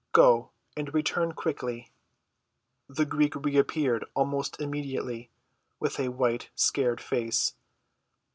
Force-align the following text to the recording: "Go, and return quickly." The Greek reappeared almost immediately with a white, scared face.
"Go, 0.13 0.49
and 0.75 0.91
return 0.95 1.33
quickly." 1.33 1.91
The 2.89 3.05
Greek 3.05 3.35
reappeared 3.35 4.03
almost 4.15 4.59
immediately 4.59 5.29
with 5.79 5.99
a 5.99 6.07
white, 6.09 6.49
scared 6.55 6.99
face. 6.99 7.53